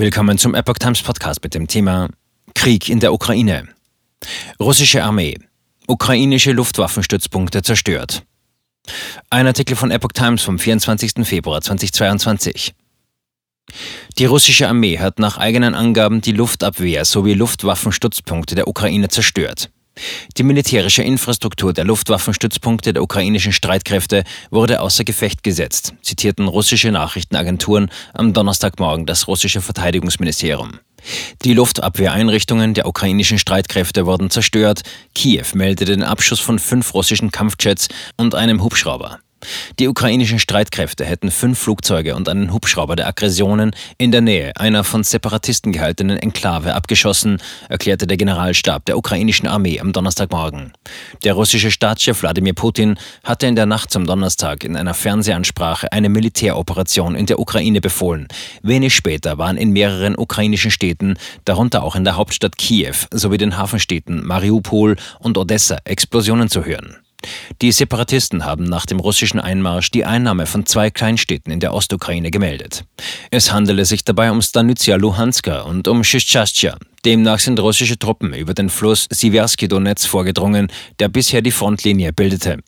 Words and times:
Willkommen 0.00 0.38
zum 0.38 0.54
Epoch 0.54 0.78
Times 0.78 1.02
Podcast 1.02 1.42
mit 1.42 1.54
dem 1.54 1.66
Thema 1.66 2.08
Krieg 2.54 2.88
in 2.88 3.00
der 3.00 3.12
Ukraine. 3.12 3.66
Russische 4.60 5.02
Armee. 5.02 5.36
Ukrainische 5.88 6.52
Luftwaffenstützpunkte 6.52 7.62
zerstört. 7.62 8.22
Ein 9.28 9.48
Artikel 9.48 9.74
von 9.74 9.90
Epoch 9.90 10.12
Times 10.14 10.42
vom 10.42 10.60
24. 10.60 11.26
Februar 11.26 11.62
2022. 11.62 12.74
Die 14.18 14.24
russische 14.26 14.68
Armee 14.68 15.00
hat 15.00 15.18
nach 15.18 15.36
eigenen 15.36 15.74
Angaben 15.74 16.20
die 16.20 16.30
Luftabwehr 16.30 17.04
sowie 17.04 17.34
Luftwaffenstützpunkte 17.34 18.54
der 18.54 18.68
Ukraine 18.68 19.08
zerstört. 19.08 19.68
Die 20.36 20.42
militärische 20.42 21.02
Infrastruktur 21.02 21.72
der 21.72 21.84
Luftwaffenstützpunkte 21.84 22.92
der 22.92 23.02
ukrainischen 23.02 23.52
Streitkräfte 23.52 24.24
wurde 24.50 24.80
außer 24.80 25.04
Gefecht 25.04 25.42
gesetzt, 25.42 25.94
zitierten 26.02 26.48
russische 26.48 26.90
Nachrichtenagenturen 26.90 27.90
am 28.14 28.32
Donnerstagmorgen 28.32 29.06
das 29.06 29.28
russische 29.28 29.60
Verteidigungsministerium. 29.60 30.80
Die 31.42 31.54
Luftabwehreinrichtungen 31.54 32.74
der 32.74 32.86
ukrainischen 32.86 33.38
Streitkräfte 33.38 34.06
wurden 34.06 34.30
zerstört. 34.30 34.82
Kiew 35.14 35.46
meldete 35.54 35.92
den 35.92 36.02
Abschuss 36.02 36.40
von 36.40 36.58
fünf 36.58 36.94
russischen 36.94 37.30
Kampfjets 37.30 37.88
und 38.16 38.34
einem 38.34 38.62
Hubschrauber. 38.62 39.20
Die 39.78 39.86
ukrainischen 39.86 40.38
Streitkräfte 40.38 41.04
hätten 41.04 41.30
fünf 41.30 41.58
Flugzeuge 41.58 42.16
und 42.16 42.28
einen 42.28 42.52
Hubschrauber 42.52 42.96
der 42.96 43.06
Aggressionen 43.06 43.70
in 43.96 44.10
der 44.10 44.20
Nähe 44.20 44.56
einer 44.56 44.82
von 44.82 45.04
Separatisten 45.04 45.72
gehaltenen 45.72 46.18
Enklave 46.18 46.74
abgeschossen, 46.74 47.40
erklärte 47.68 48.06
der 48.06 48.16
Generalstab 48.16 48.84
der 48.86 48.98
ukrainischen 48.98 49.46
Armee 49.46 49.80
am 49.80 49.92
Donnerstagmorgen. 49.92 50.72
Der 51.22 51.34
russische 51.34 51.70
Staatschef 51.70 52.22
Wladimir 52.22 52.54
Putin 52.54 52.98
hatte 53.22 53.46
in 53.46 53.56
der 53.56 53.66
Nacht 53.66 53.90
zum 53.92 54.06
Donnerstag 54.06 54.64
in 54.64 54.76
einer 54.76 54.94
Fernsehansprache 54.94 55.92
eine 55.92 56.08
Militäroperation 56.08 57.14
in 57.14 57.26
der 57.26 57.38
Ukraine 57.38 57.80
befohlen. 57.80 58.28
Wenig 58.62 58.94
später 58.94 59.38
waren 59.38 59.56
in 59.56 59.70
mehreren 59.70 60.16
ukrainischen 60.18 60.70
Städten, 60.70 61.16
darunter 61.44 61.82
auch 61.82 61.94
in 61.94 62.04
der 62.04 62.16
Hauptstadt 62.16 62.58
Kiew 62.58 62.96
sowie 63.12 63.38
den 63.38 63.56
Hafenstädten 63.56 64.26
Mariupol 64.26 64.96
und 65.20 65.38
Odessa, 65.38 65.78
Explosionen 65.84 66.48
zu 66.48 66.64
hören. 66.64 66.96
Die 67.60 67.72
Separatisten 67.72 68.44
haben 68.44 68.64
nach 68.64 68.86
dem 68.86 69.00
russischen 69.00 69.40
Einmarsch 69.40 69.90
die 69.90 70.04
Einnahme 70.04 70.46
von 70.46 70.66
zwei 70.66 70.90
Kleinstädten 70.90 71.52
in 71.52 71.60
der 71.60 71.74
Ostukraine 71.74 72.30
gemeldet. 72.30 72.84
Es 73.30 73.52
handele 73.52 73.84
sich 73.84 74.04
dabei 74.04 74.30
um 74.30 74.40
Stanitsia 74.40 74.96
Luhanska 74.96 75.62
und 75.62 75.88
um 75.88 76.04
Schischastja. 76.04 76.76
Demnach 77.04 77.38
sind 77.38 77.58
russische 77.60 77.98
Truppen 77.98 78.32
über 78.34 78.54
den 78.54 78.70
Fluss 78.70 79.06
Siversky 79.10 79.68
Donetsk 79.68 80.08
vorgedrungen, 80.08 80.68
der 81.00 81.08
bisher 81.08 81.42
die 81.42 81.50
Frontlinie 81.50 82.12
bildete. 82.12 82.58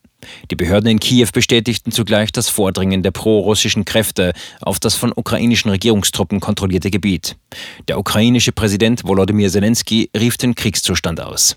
Die 0.50 0.56
Behörden 0.56 0.90
in 0.90 1.00
Kiew 1.00 1.28
bestätigten 1.32 1.92
zugleich 1.92 2.30
das 2.32 2.48
Vordringen 2.48 3.02
der 3.02 3.10
pro-russischen 3.10 3.84
Kräfte 3.84 4.32
auf 4.60 4.78
das 4.78 4.94
von 4.94 5.12
ukrainischen 5.14 5.70
Regierungstruppen 5.70 6.40
kontrollierte 6.40 6.90
Gebiet. 6.90 7.36
Der 7.88 7.98
ukrainische 7.98 8.52
Präsident 8.52 9.04
Volodymyr 9.04 9.50
Zelensky 9.50 10.10
rief 10.16 10.36
den 10.36 10.54
Kriegszustand 10.54 11.20
aus. 11.20 11.56